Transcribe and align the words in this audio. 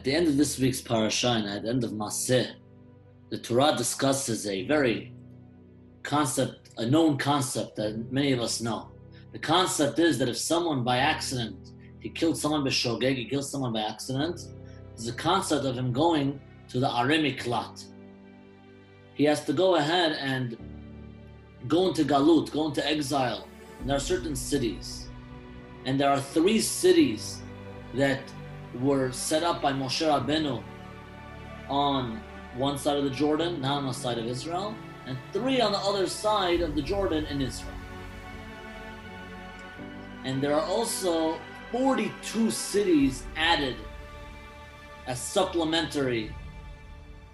At 0.00 0.04
the 0.04 0.14
end 0.14 0.28
of 0.28 0.38
this 0.38 0.58
week's 0.58 0.80
parasha, 0.80 1.28
and 1.28 1.46
at 1.46 1.62
the 1.64 1.68
end 1.68 1.84
of 1.84 1.90
Masei, 1.90 2.52
the 3.28 3.36
Torah 3.36 3.74
discusses 3.76 4.46
a 4.46 4.66
very 4.66 5.12
concept, 6.02 6.70
a 6.78 6.86
known 6.86 7.18
concept 7.18 7.76
that 7.76 8.10
many 8.10 8.32
of 8.32 8.40
us 8.40 8.62
know. 8.62 8.92
The 9.32 9.38
concept 9.38 9.98
is 9.98 10.16
that 10.16 10.30
if 10.30 10.38
someone 10.38 10.84
by 10.84 10.96
accident, 10.96 11.72
he 11.98 12.08
killed 12.08 12.38
someone 12.38 12.64
by 12.64 12.70
shogeg, 12.70 13.16
he 13.16 13.26
killed 13.26 13.44
someone 13.44 13.74
by 13.74 13.82
accident, 13.82 14.46
there's 14.96 15.08
a 15.08 15.12
concept 15.12 15.66
of 15.66 15.76
him 15.76 15.92
going 15.92 16.40
to 16.70 16.80
the 16.80 16.88
Arei 16.88 17.20
Miklat. 17.20 17.84
He 19.12 19.24
has 19.24 19.44
to 19.44 19.52
go 19.52 19.74
ahead 19.74 20.12
and 20.12 20.56
go 21.68 21.88
into 21.88 22.04
Galut, 22.04 22.50
go 22.52 22.68
into 22.68 22.82
exile. 22.86 23.46
And 23.80 23.90
there 23.90 23.98
are 23.98 24.00
certain 24.14 24.34
cities. 24.34 25.10
And 25.84 26.00
there 26.00 26.08
are 26.08 26.22
three 26.22 26.58
cities 26.58 27.42
that 27.92 28.22
were 28.78 29.10
set 29.12 29.42
up 29.42 29.60
by 29.60 29.72
Moshe 29.72 30.06
Rabbeinu 30.06 30.62
on 31.68 32.20
one 32.56 32.78
side 32.78 32.96
of 32.96 33.04
the 33.04 33.10
Jordan, 33.10 33.60
not 33.60 33.78
on 33.78 33.86
the 33.86 33.92
side 33.92 34.18
of 34.18 34.26
Israel, 34.26 34.74
and 35.06 35.16
three 35.32 35.60
on 35.60 35.72
the 35.72 35.78
other 35.78 36.06
side 36.06 36.60
of 36.60 36.74
the 36.74 36.82
Jordan 36.82 37.26
in 37.26 37.40
Israel. 37.40 37.72
And 40.24 40.42
there 40.42 40.54
are 40.54 40.66
also 40.66 41.38
42 41.72 42.50
cities 42.50 43.24
added 43.36 43.76
as 45.06 45.20
supplementary 45.20 46.34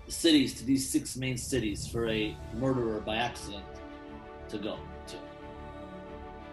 cities 0.09 0.55
to 0.55 0.65
these 0.65 0.89
six 0.89 1.17
main 1.17 1.37
cities 1.37 1.87
for 1.87 2.09
a 2.09 2.37
murderer 2.55 3.01
by 3.01 3.17
accident 3.17 3.65
to 4.49 4.59
go 4.59 4.79
to. 5.09 5.17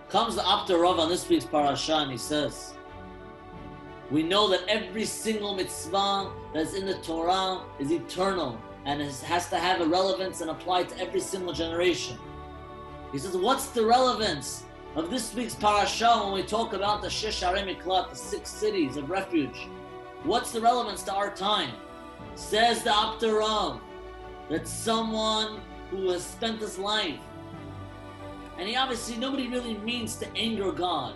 Comes 0.10 0.36
the 0.36 0.48
Apter 0.48 0.80
Rav 0.80 1.00
on 1.00 1.10
this 1.10 1.27
week's 1.30 1.46
parasha 1.46 1.98
and 1.98 2.12
he 2.12 2.18
says, 2.18 2.74
we 4.12 4.23
know 4.23 4.49
that 4.49 4.62
every 4.67 5.05
single 5.05 5.55
mitzvah 5.55 6.31
that's 6.53 6.73
in 6.73 6.85
the 6.85 6.95
Torah 6.95 7.63
is 7.79 7.91
eternal 7.91 8.60
and 8.85 9.01
has 9.01 9.49
to 9.49 9.57
have 9.57 9.82
a 9.82 9.85
relevance 9.85 10.41
and 10.41 10.49
apply 10.49 10.84
to 10.84 10.99
every 10.99 11.21
single 11.21 11.54
generation. 11.54 12.18
He 13.12 13.18
says, 13.18 13.37
What's 13.37 13.68
the 13.68 13.85
relevance 13.85 14.63
of 14.95 15.10
this 15.10 15.34
week's 15.34 15.55
parasha 15.55 16.21
when 16.23 16.34
we 16.34 16.43
talk 16.43 16.73
about 16.73 17.01
the 17.01 17.07
Shesh 17.07 17.41
Miklat, 17.43 18.10
the 18.10 18.15
six 18.15 18.49
cities 18.49 18.98
of 18.98 19.10
refuge? 19.10 19.68
What's 20.23 20.51
the 20.51 20.62
relevance 20.62 21.04
to 21.04 21.13
our 21.13 21.34
time? 21.34 21.71
Says 22.35 22.84
the 22.84 22.95
Apter 22.95 23.40
that 24.49 24.67
someone 24.67 25.62
who 25.90 26.10
has 26.10 26.23
spent 26.23 26.60
his 26.60 26.77
life, 26.77 27.20
and 28.57 28.67
he 28.67 28.76
obviously, 28.76 29.17
nobody 29.17 29.48
really 29.48 29.77
means 29.77 30.15
to 30.17 30.27
anger 30.35 30.71
God. 30.71 31.15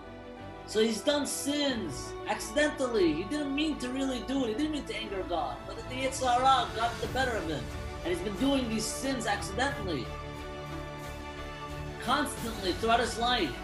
So 0.67 0.81
he's 0.81 0.99
done 0.99 1.25
sins 1.25 2.11
accidentally. 2.27 3.13
He 3.13 3.23
didn't 3.23 3.55
mean 3.55 3.77
to 3.77 3.87
really 3.87 4.19
do 4.27 4.43
it. 4.43 4.49
He 4.49 4.53
didn't 4.53 4.71
mean 4.73 4.83
to 4.83 4.95
anger 4.97 5.23
God. 5.29 5.55
But 5.65 5.77
the 5.89 5.95
Yetzer 5.95 6.29
Hara 6.29 6.67
got 6.75 6.99
the 6.99 7.07
better 7.07 7.37
of 7.37 7.47
him. 7.47 7.63
And 8.03 8.13
he's 8.13 8.21
been 8.21 8.35
doing 8.35 8.67
these 8.69 8.83
sins 8.83 9.27
accidentally. 9.27 10.05
Constantly 12.03 12.73
throughout 12.73 12.99
his 12.99 13.17
life. 13.17 13.55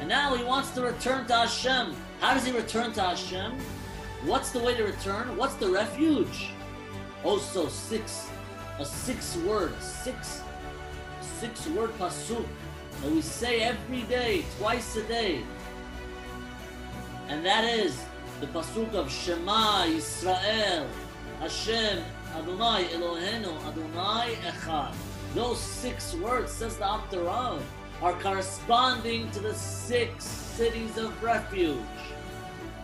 And 0.00 0.08
now 0.08 0.34
he 0.34 0.44
wants 0.44 0.70
to 0.70 0.80
return 0.80 1.26
to 1.26 1.34
Hashem. 1.34 1.94
How 2.20 2.32
does 2.32 2.46
he 2.46 2.52
return 2.52 2.92
to 2.94 3.02
Hashem? 3.02 3.58
What's 4.24 4.50
the 4.50 4.60
way 4.60 4.74
to 4.76 4.84
return? 4.84 5.36
What's 5.36 5.54
the 5.56 5.68
refuge? 5.68 6.52
Also 7.22 7.68
six, 7.68 8.30
a 8.78 8.84
six 8.84 9.36
word, 9.38 9.74
six, 9.82 10.40
six 11.20 11.66
word 11.68 11.90
pasuk 11.98 12.46
that 13.02 13.10
we 13.10 13.20
say 13.20 13.60
every 13.60 14.02
day, 14.02 14.44
twice 14.58 14.96
a 14.96 15.02
day 15.02 15.42
and 17.28 17.44
that 17.44 17.64
is 17.64 18.04
the 18.40 18.46
pasuk 18.48 18.92
of 18.94 19.10
Shema 19.10 19.86
Yisrael, 19.86 20.86
Hashem 21.40 22.02
Adonai 22.34 22.84
Eloheinu 22.92 23.56
Adonai 23.66 24.34
Echad. 24.44 24.94
Those 25.34 25.60
six 25.60 26.14
words, 26.14 26.52
says 26.52 26.76
the 26.76 26.90
Apter 26.90 27.28
are 27.28 28.12
corresponding 28.20 29.30
to 29.32 29.40
the 29.40 29.54
six 29.54 30.24
cities 30.24 30.96
of 30.98 31.22
refuge. 31.22 31.78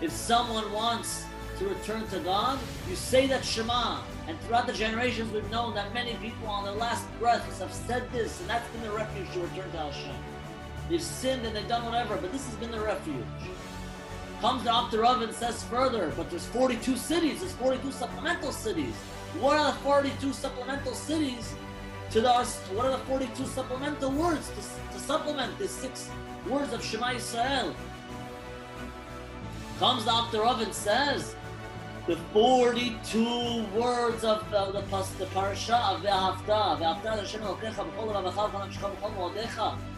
If 0.01 0.11
someone 0.11 0.71
wants 0.73 1.25
to 1.59 1.69
return 1.69 2.07
to 2.09 2.19
God, 2.21 2.59
you 2.89 2.97
say 2.97 3.27
that 3.29 3.45
Shema. 3.45 4.01
And 4.27 4.41
throughout 4.41 4.67
the 4.67 4.73
generations, 4.73 5.33
we've 5.33 5.51
known 5.51 5.75
that 5.75 5.93
many 5.95 6.15
people 6.15 6.49
on 6.49 6.65
their 6.65 6.75
last 6.75 7.07
breaths 7.19 7.61
have 7.61 7.73
said 7.73 8.11
this, 8.13 8.41
and 8.41 8.51
that's 8.51 8.69
been 8.71 8.83
the 8.83 8.91
refuge 8.91 9.31
to 9.33 9.41
return 9.41 9.71
to 9.73 9.79
Hashem. 9.79 10.17
They've 10.89 11.03
sinned 11.03 11.47
and 11.47 11.55
they've 11.55 11.69
done 11.69 11.85
whatever, 11.85 12.17
but 12.17 12.33
this 12.33 12.47
has 12.47 12.55
been 12.57 12.71
the 12.71 12.81
refuge. 12.81 13.25
Comes 14.43 14.65
the 14.65 14.75
Apter 14.75 15.03
Rav 15.03 15.23
and 15.23 15.33
says 15.33 15.63
further, 15.63 16.13
but 16.17 16.29
there's 16.29 16.47
42 16.47 16.97
cities, 16.97 17.39
there's 17.39 17.53
42 17.53 17.93
supplemental 17.93 18.51
cities. 18.51 18.93
What 19.39 19.57
are 19.57 19.71
the 19.71 19.79
42 19.79 20.33
supplemental 20.33 20.95
cities 20.95 21.55
to 22.11 22.21
the, 22.21 22.29
what 22.75 22.87
are 22.87 22.91
the 22.91 23.05
42 23.05 23.47
supplemental 23.47 24.11
words 24.11 24.49
to, 24.49 24.95
to 24.95 24.99
supplement 24.99 25.57
the 25.61 25.69
six 25.69 26.11
words 26.49 26.73
of 26.73 26.85
Shema 26.85 27.13
Yisrael? 27.13 27.73
Comes 29.79 30.07
the 30.07 30.13
Apter 30.13 30.41
Rav 30.41 30.61
and 30.61 30.75
says, 30.75 31.37
the 32.07 32.17
42 32.33 33.65
words 33.77 34.25
of 34.25 34.51
the, 34.51 34.73
the, 34.73 34.81
the 35.19 35.27
parasha 35.27 35.77
of 35.77 36.03
the 36.03 36.09
Haftarah. 36.09 36.79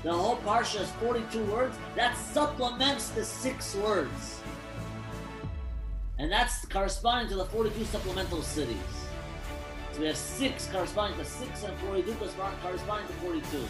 The 0.03 0.13
whole 0.13 0.37
parasha 0.37 0.83
is 0.83 0.91
42 0.91 1.45
words. 1.45 1.79
That 1.95 2.15
supplements 2.17 3.09
the 3.11 3.25
six 3.25 3.75
words. 3.77 4.43
And 6.19 6.31
that's 6.31 6.67
corresponding 6.67 7.29
to 7.31 7.37
the 7.37 7.47
42 7.47 7.85
supplemental 7.87 8.43
cities. 8.43 8.77
So 9.93 10.01
we 10.01 10.07
have 10.09 10.17
six 10.17 10.69
corresponding 10.71 11.19
to 11.19 11.25
six 11.25 11.65
and 11.65 11.77
42 11.79 12.13
corresponding 12.13 13.07
to 13.07 13.13
42. 13.15 13.65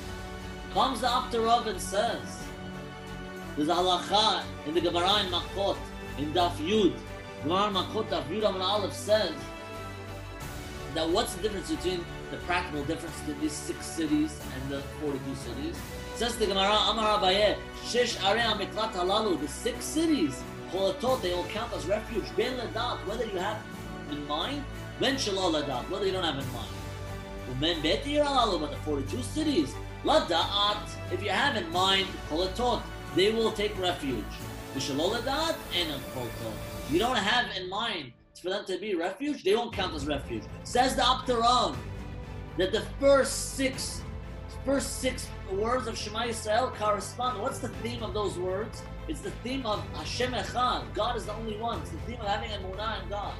Comes 0.72 1.02
the 1.02 1.08
Apter 1.08 1.42
Rav 1.42 1.68
and 1.68 1.80
says, 1.80 2.42
there's 3.54 3.68
a 3.68 3.74
halacha 3.74 4.42
in 4.66 4.74
the 4.74 4.80
Gemara 4.80 5.20
in 5.20 5.30
Makot, 5.30 5.76
in 6.18 6.32
Daf 6.32 6.56
Yud, 6.56 6.96
Gemara 7.44 7.70
Makot 7.70 8.08
Daf 8.08 8.24
Yud 8.28 8.42
Amud 8.42 8.62
Aleph 8.62 8.92
says 8.92 9.34
that 10.94 11.08
what's 11.08 11.34
the 11.34 11.42
difference 11.42 11.70
between 11.70 12.04
the 12.30 12.38
practical 12.38 12.82
difference 12.84 13.18
between 13.20 13.40
these 13.42 13.52
six 13.52 13.84
cities 13.84 14.40
and 14.54 14.72
the 14.72 14.80
42 15.02 15.34
cities? 15.34 15.76
It 15.76 16.18
says 16.18 16.36
the 16.38 16.46
Gemara 16.46 16.72
Amar 16.72 17.18
Abaye, 17.20 17.56
Shesh 17.84 18.16
Arei 18.16 18.40
Miklat 18.58 18.92
Halalu, 18.92 19.38
the 19.40 19.48
six 19.48 19.84
cities 19.84 20.42
Cholatot, 20.74 21.20
they 21.20 21.32
will 21.34 21.44
count 21.44 21.72
as 21.74 21.86
refuge. 21.86 22.24
Ben 22.36 22.58
Ladat, 22.58 23.06
whether 23.06 23.24
you 23.26 23.38
have 23.38 23.62
in 24.10 24.26
mind, 24.26 24.64
Ben 24.98 25.16
Shalom 25.16 25.54
Ladat, 25.54 25.88
whether 25.90 26.06
you 26.06 26.12
don't 26.12 26.24
have 26.24 26.38
in 26.38 26.52
mind. 26.52 26.68
Umen 27.52 27.82
Bet 27.82 28.04
Yiralalu, 28.04 28.60
but 28.60 28.70
the 28.70 28.76
42 28.78 29.22
cities, 29.22 29.74
Ladat, 30.02 30.88
if 31.12 31.22
you 31.22 31.30
have 31.30 31.56
in 31.56 31.70
mind, 31.70 32.06
Cholatot, 32.28 32.82
they 33.14 33.30
will 33.32 33.52
take 33.52 33.78
refuge. 33.78 34.24
You 36.90 36.98
don't 36.98 37.16
have 37.16 37.56
in 37.56 37.68
mind 37.68 38.12
for 38.42 38.50
them 38.50 38.64
to 38.66 38.78
be 38.78 38.94
refuge, 38.94 39.44
they 39.44 39.54
won't 39.54 39.72
count 39.72 39.94
as 39.94 40.06
refuge. 40.06 40.42
Says 40.64 40.96
the 40.96 41.06
Apter 41.06 41.40
that 42.58 42.72
the 42.72 42.82
first 43.00 43.54
six 43.54 44.02
first 44.64 45.00
six 45.00 45.28
words 45.52 45.86
of 45.86 45.96
Shema 45.96 46.22
Yisrael 46.22 46.74
correspond. 46.74 47.40
What's 47.40 47.58
the 47.58 47.68
theme 47.68 48.02
of 48.02 48.14
those 48.14 48.38
words? 48.38 48.82
It's 49.08 49.20
the 49.20 49.30
theme 49.42 49.66
of 49.66 49.80
Hashem 49.94 50.32
Echad. 50.32 50.92
God 50.94 51.16
is 51.16 51.26
the 51.26 51.34
only 51.34 51.56
one. 51.58 51.80
It's 51.80 51.90
the 51.90 51.98
theme 51.98 52.20
of 52.20 52.26
having 52.26 52.50
a 52.50 52.54
Emunah 52.54 53.02
in 53.02 53.08
God. 53.10 53.34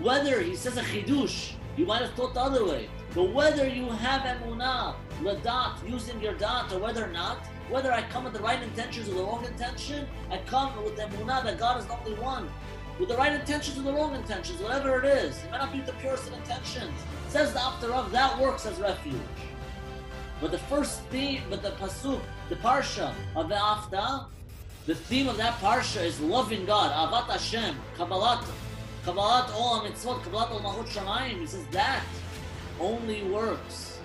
Whether 0.00 0.40
he 0.40 0.56
says 0.56 0.76
a 0.76 0.82
chidush, 0.82 1.52
you 1.76 1.86
might 1.86 2.02
have 2.02 2.12
thought 2.14 2.34
the 2.34 2.40
other 2.40 2.64
way. 2.64 2.88
But 3.14 3.32
whether 3.32 3.68
you 3.68 3.88
have 3.90 4.22
Emunah, 4.22 4.94
Ladat, 5.20 5.88
using 5.88 6.20
your 6.22 6.32
dat, 6.34 6.72
or 6.72 6.78
whether 6.78 7.06
not, 7.08 7.46
whether 7.68 7.92
I 7.92 8.02
come 8.02 8.24
with 8.24 8.32
the 8.32 8.40
right 8.40 8.62
intentions 8.62 9.08
or 9.08 9.14
the 9.14 9.22
wrong 9.22 9.44
intention, 9.44 10.06
I 10.30 10.38
come 10.38 10.82
with 10.82 10.96
the 10.96 11.02
Emunah 11.02 11.44
that 11.44 11.58
God 11.58 11.78
is 11.78 11.86
the 11.86 11.98
only 11.98 12.14
one. 12.14 12.48
With 12.98 13.10
the 13.10 13.16
right 13.16 13.32
intentions 13.32 13.78
or 13.78 13.82
the 13.82 13.92
wrong 13.92 14.14
intentions, 14.14 14.60
whatever 14.62 15.02
it 15.02 15.04
is. 15.04 15.36
It 15.44 15.50
might 15.50 15.58
not 15.58 15.72
be 15.72 15.80
the 15.80 15.92
purest 15.94 16.28
of 16.28 16.34
intentions. 16.34 16.92
Says 17.28 17.52
the 17.52 17.60
Apter 17.60 17.92
of 17.92 18.10
that 18.12 18.38
works 18.38 18.64
as 18.64 18.78
refuge. 18.78 19.16
But 20.40 20.50
the 20.50 20.58
first 20.58 21.02
theme, 21.04 21.42
but 21.50 21.62
the 21.62 21.70
pasuk, 21.72 22.20
the 22.48 22.56
parsha 22.56 23.14
of 23.36 23.48
the 23.48 23.54
V'ahavta, 23.54 24.26
the 24.86 24.94
theme 24.94 25.28
of 25.28 25.36
that 25.36 25.54
parsha 25.60 26.02
is 26.02 26.18
loving 26.20 26.64
God, 26.66 26.90
Ahavat 26.90 27.30
Hashem, 27.30 27.76
Kabbalat, 27.96 28.44
Kabbalat 29.04 29.54
ol 29.54 29.82
mitzvot, 29.82 30.20
Kabbalat 30.22 30.50
ol 30.50 30.60
Malchut 30.60 30.88
Shamayim. 30.88 31.40
He 31.40 31.46
says 31.46 31.64
that 31.70 32.02
only 32.80 33.22
works. 33.24 33.98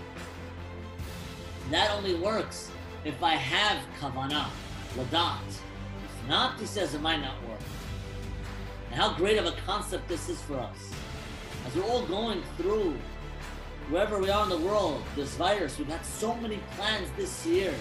That 1.71 1.91
only 1.91 2.15
works 2.15 2.71
if 3.05 3.21
I 3.23 3.35
have 3.35 3.83
kavanah, 3.99 4.49
ladat. 4.95 5.47
If 5.47 6.27
not, 6.27 6.59
he 6.59 6.65
says 6.65 6.93
it 6.93 7.01
might 7.01 7.21
not 7.21 7.35
work. 7.47 7.59
And 8.91 8.99
how 8.99 9.13
great 9.13 9.37
of 9.37 9.45
a 9.45 9.53
concept 9.65 10.07
this 10.07 10.29
is 10.29 10.41
for 10.41 10.57
us. 10.57 10.91
As 11.65 11.75
we're 11.75 11.83
all 11.83 12.05
going 12.05 12.43
through 12.57 12.95
wherever 13.89 14.19
we 14.19 14.29
are 14.29 14.43
in 14.43 14.49
the 14.49 14.57
world, 14.57 15.03
this 15.15 15.35
virus, 15.35 15.77
we've 15.77 15.87
had 15.87 16.05
so 16.05 16.35
many 16.35 16.59
plans 16.75 17.09
this 17.17 17.45
year. 17.45 17.73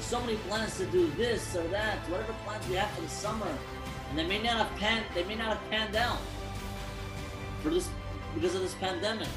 So 0.00 0.20
many 0.20 0.36
plans 0.48 0.76
to 0.78 0.86
do 0.86 1.08
this 1.16 1.56
or 1.56 1.62
that, 1.68 1.98
whatever 2.10 2.34
plans 2.44 2.66
we 2.68 2.74
have 2.76 2.90
for 2.90 3.02
the 3.02 3.08
summer. 3.08 3.48
And 4.10 4.18
they 4.18 4.26
may 4.26 4.42
not 4.42 4.66
have 4.66 4.78
panned 4.78 5.04
they 5.14 5.24
may 5.24 5.34
not 5.34 5.56
have 5.56 5.70
panned 5.70 5.96
out. 5.96 6.18
for 7.62 7.70
this 7.70 7.88
because 8.34 8.54
of 8.54 8.62
this 8.62 8.74
pandemic. 8.74 9.28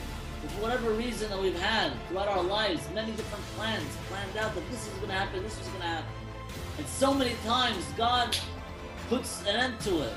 For 0.42 0.62
whatever 0.62 0.92
reason 0.92 1.30
that 1.30 1.42
we've 1.42 1.60
had 1.60 1.92
throughout 2.08 2.28
our 2.28 2.44
lives, 2.44 2.88
many 2.94 3.12
different 3.14 3.44
plans 3.56 3.98
planned 4.10 4.38
out 4.38 4.54
that 4.54 4.70
this 4.70 4.88
is 4.88 4.94
going 4.96 5.10
to 5.10 5.14
happen, 5.14 5.44
this 5.44 5.58
was 5.58 5.68
going 5.70 5.82
to 5.82 5.88
happen. 5.88 6.12
And 6.78 6.88
so 6.88 7.14
many 7.14 7.36
times 7.44 7.84
God 7.98 8.38
puts 9.10 9.42
an 9.42 9.56
end 9.56 9.80
to 9.82 10.02
it. 10.04 10.14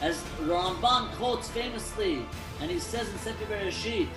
As 0.00 0.22
Ramban 0.42 1.10
quotes 1.16 1.48
famously, 1.50 2.24
and 2.60 2.70
he 2.70 2.78
says 2.78 3.08
in 3.08 3.18
Sefer 3.18 3.44
Bereshit, 3.46 4.08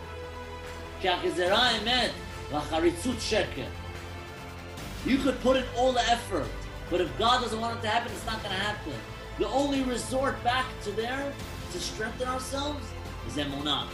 you 5.05 5.17
could 5.17 5.39
put 5.41 5.57
in 5.57 5.65
all 5.75 5.91
the 5.91 6.01
effort, 6.01 6.47
but 6.91 7.01
if 7.01 7.17
God 7.17 7.41
doesn't 7.41 7.59
want 7.59 7.79
it 7.79 7.81
to 7.81 7.87
happen, 7.87 8.11
it's 8.11 8.25
not 8.27 8.44
going 8.44 8.55
to 8.55 8.61
happen. 8.61 8.94
The 9.39 9.47
only 9.47 9.81
resort 9.83 10.41
back 10.44 10.65
to 10.83 10.91
there 10.91 11.33
to 11.71 11.79
strengthen 11.79 12.27
ourselves 12.27 12.85
is 13.27 13.37
emunah. 13.37 13.87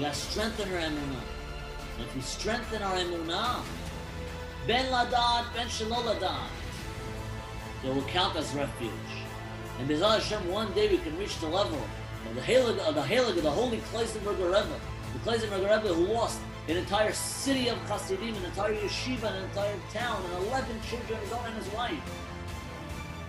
Got 0.00 0.12
to 0.12 0.18
strengthen 0.18 0.72
our 0.72 0.80
emunah. 0.80 1.22
And 1.96 2.06
if 2.06 2.14
we 2.16 2.20
strengthen 2.20 2.82
our 2.82 2.96
emunah, 2.96 3.62
ben 4.66 4.86
ladad, 4.86 5.54
ben 5.54 5.68
shaloladat, 5.68 6.48
it 7.84 7.94
will 7.94 8.02
count 8.02 8.34
as 8.36 8.52
refuge. 8.54 8.90
And 9.78 9.88
Bezal 9.88 10.18
Hashem, 10.18 10.50
one 10.50 10.72
day 10.72 10.88
we 10.88 10.98
can 10.98 11.16
reach 11.16 11.38
the 11.38 11.46
level 11.46 11.80
of 12.28 12.34
the 12.34 12.40
Halig, 12.40 12.78
of 12.78 12.96
the 12.96 13.02
Halig, 13.02 13.36
of 13.36 13.44
the 13.44 13.50
holy 13.50 13.78
Klausenberger 13.92 14.46
Rebbe, 14.46 14.80
the 15.12 15.18
Klausenberger 15.20 15.76
Rebbe 15.76 15.94
who 15.94 16.12
lost 16.12 16.40
an 16.68 16.76
entire 16.76 17.12
city 17.12 17.68
of 17.68 17.78
Hasidim, 17.88 18.34
an 18.34 18.44
entire 18.44 18.74
yeshiva, 18.74 19.24
an 19.24 19.44
entire 19.44 19.76
town, 19.92 20.20
and 20.24 20.46
11 20.48 20.80
children, 20.88 21.20
his 21.20 21.32
own 21.32 21.46
and 21.46 21.56
his 21.56 21.72
wife. 21.72 22.02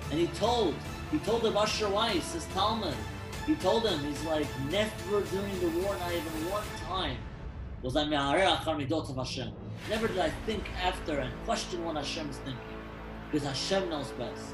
And 0.10 0.20
he 0.20 0.28
told, 0.28 0.74
he 1.12 1.20
told 1.20 1.44
the 1.44 1.52
Basher 1.52 1.90
Weiss, 1.90 2.34
his 2.34 2.46
talmid, 2.46 2.96
he 3.46 3.56
told 3.56 3.86
him, 3.86 4.00
he's 4.00 4.24
like, 4.24 4.48
never 4.70 5.22
during 5.22 5.60
the 5.60 5.70
war, 5.80 5.96
not 5.98 6.12
even 6.12 6.50
one 6.50 6.64
time, 6.88 7.18
was 7.82 7.96
I 7.96 8.04
of 8.04 9.16
Hashem. 9.16 9.52
Never 9.90 10.08
did 10.08 10.20
I 10.20 10.30
think 10.48 10.64
after 10.82 11.20
and 11.20 11.32
question 11.46 11.86
what 11.86 11.96
Hashem 11.96 12.30
is 12.30 12.38
thinking. 12.38 12.62
Because 13.32 13.48
Hashem 13.48 13.90
knows 13.90 14.12
best. 14.12 14.54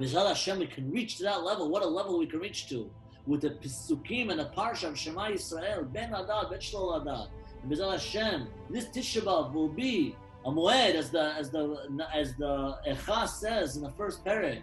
Mizal 0.00 0.26
Hashem, 0.26 0.58
we 0.58 0.66
can 0.66 0.90
reach 0.90 1.18
to 1.18 1.22
that 1.24 1.44
level. 1.44 1.70
What 1.70 1.82
a 1.82 1.86
level 1.86 2.18
we 2.18 2.26
can 2.26 2.40
reach 2.40 2.68
to. 2.70 2.90
With 3.26 3.42
the 3.42 3.50
Pisukim 3.50 4.30
and 4.30 4.40
the 4.40 4.50
Parsha 4.56 4.88
of 4.88 4.98
Shema 4.98 5.28
Yisrael, 5.28 5.92
Ben 5.92 6.10
Adad, 6.10 6.50
Ben 6.50 6.58
Shlol 6.58 7.00
Adad. 7.00 7.28
Mizal 7.68 7.92
Hashem, 7.92 8.48
this 8.70 8.86
Tisha 8.86 9.22
B'Av 9.22 9.52
will 9.52 9.68
be 9.68 10.16
a 10.44 10.50
moed, 10.50 10.94
as 10.94 11.10
the 11.10 11.34
as 11.34 11.50
the 11.50 12.06
as 12.14 12.34
the 12.36 12.78
Echa 12.86 13.28
says 13.28 13.76
in 13.76 13.82
the 13.82 13.90
first 13.92 14.24
parak. 14.24 14.62